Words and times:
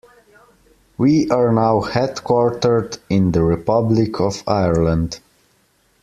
We 0.97 1.29
are 1.29 1.53
now 1.53 1.79
headquartered 1.81 2.97
in 3.07 3.33
the 3.33 3.43
Republic 3.43 4.19
of 4.19 4.41
Ireland. 4.47 5.19